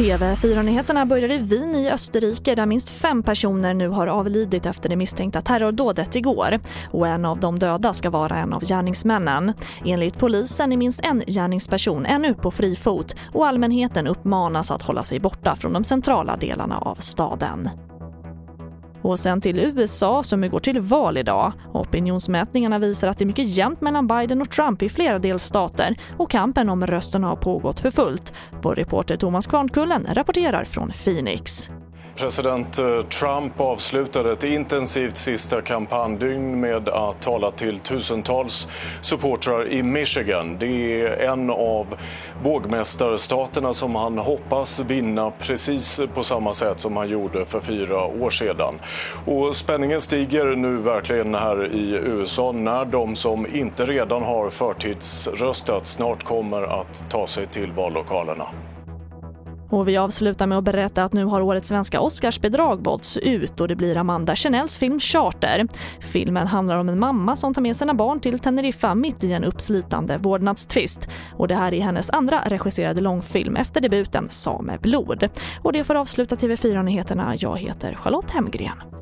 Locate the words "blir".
63.76-63.96